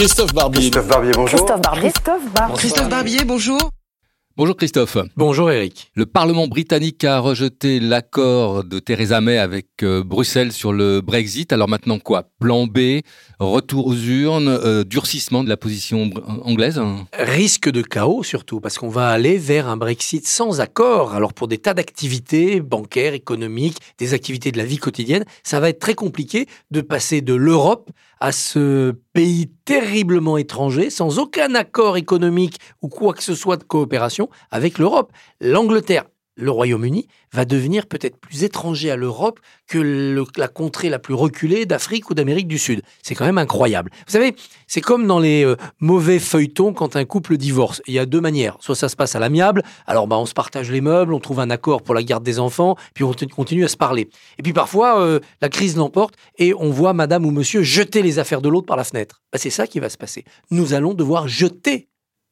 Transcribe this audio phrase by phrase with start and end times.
[0.00, 0.60] Christophe Barbier.
[0.70, 1.38] Christophe Barbier, bonjour.
[1.38, 1.90] Christophe Barbier.
[1.90, 2.56] Christophe Barbier.
[2.56, 3.70] Christophe Barbier, bonjour.
[4.34, 4.96] Bonjour Christophe.
[5.14, 5.90] Bonjour Eric.
[5.94, 11.52] Le Parlement britannique a rejeté l'accord de Theresa May avec euh, Bruxelles sur le Brexit.
[11.52, 12.30] Alors maintenant quoi?
[12.38, 13.02] Plan B,
[13.38, 16.08] retour aux urnes, euh, durcissement de la position
[16.44, 16.80] anglaise?
[17.12, 21.12] Risque de chaos surtout, parce qu'on va aller vers un Brexit sans accord.
[21.12, 25.68] Alors pour des tas d'activités bancaires, économiques, des activités de la vie quotidienne, ça va
[25.68, 27.90] être très compliqué de passer de l'Europe
[28.20, 33.64] à ce pays terriblement étranger, sans aucun accord économique ou quoi que ce soit de
[33.64, 35.12] coopération avec l'Europe.
[35.40, 36.04] L'Angleterre,
[36.40, 39.78] le Royaume-Uni va devenir peut-être plus étranger à l'Europe que
[40.36, 42.82] la contrée la plus reculée d'Afrique ou d'Amérique du Sud.
[43.02, 43.90] C'est quand même incroyable.
[44.06, 44.34] Vous savez,
[44.66, 47.82] c'est comme dans les euh, mauvais feuilletons quand un couple divorce.
[47.86, 48.56] Il y a deux manières.
[48.60, 51.40] Soit ça se passe à l'amiable, alors bah, on se partage les meubles, on trouve
[51.40, 54.08] un accord pour la garde des enfants, puis on continue à se parler.
[54.38, 58.18] Et puis parfois, euh, la crise l'emporte et on voit madame ou monsieur jeter les
[58.18, 59.20] affaires de l'autre par la fenêtre.
[59.32, 60.24] Bah, c'est ça qui va se passer.
[60.50, 61.89] Nous allons devoir jeter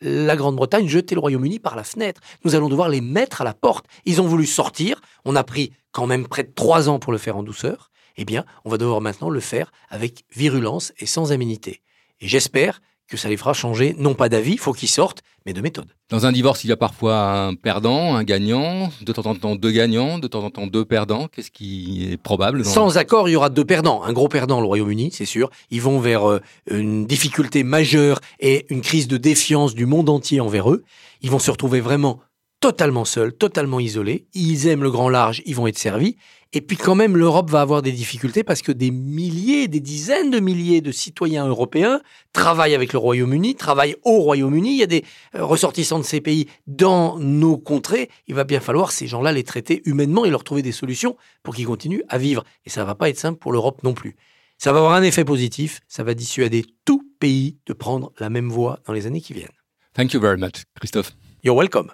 [0.00, 2.20] la Grande-Bretagne jeter le Royaume-Uni par la fenêtre.
[2.44, 3.86] Nous allons devoir les mettre à la porte.
[4.04, 5.00] Ils ont voulu sortir.
[5.24, 7.90] On a pris quand même près de trois ans pour le faire en douceur.
[8.16, 11.82] Eh bien, on va devoir maintenant le faire avec virulence et sans aménité.
[12.20, 15.60] Et j'espère que ça les fera changer, non pas d'avis, faut qu'ils sortent, mais de
[15.60, 15.86] méthode.
[16.10, 19.56] Dans un divorce, il y a parfois un perdant, un gagnant, de temps en temps
[19.56, 21.28] deux gagnants, de temps en temps deux perdants.
[21.28, 24.02] Qu'est-ce qui est probable Sans accord, il y aura deux perdants.
[24.02, 25.50] Un gros perdant, le Royaume-Uni, c'est sûr.
[25.70, 30.40] Ils vont vers euh, une difficulté majeure et une crise de défiance du monde entier
[30.40, 30.84] envers eux.
[31.22, 32.20] Ils vont se retrouver vraiment
[32.60, 34.26] totalement seuls, totalement isolés.
[34.34, 36.16] Ils aiment le grand large, ils vont être servis.
[36.52, 40.30] Et puis quand même, l'Europe va avoir des difficultés parce que des milliers, des dizaines
[40.30, 42.00] de milliers de citoyens européens
[42.32, 44.72] travaillent avec le Royaume-Uni, travaillent au Royaume-Uni.
[44.72, 45.04] Il y a des
[45.36, 48.10] euh, ressortissants de ces pays dans nos contrées.
[48.26, 51.54] Il va bien falloir ces gens-là les traiter humainement et leur trouver des solutions pour
[51.54, 52.44] qu'ils continuent à vivre.
[52.66, 54.16] Et ça va pas être simple pour l'Europe non plus.
[54.58, 55.80] Ça va avoir un effet positif.
[55.86, 59.48] Ça va dissuader tout pays de prendre la même voie dans les années qui viennent.
[59.94, 61.12] Thank you very much, Christophe.
[61.42, 61.92] You're welcome.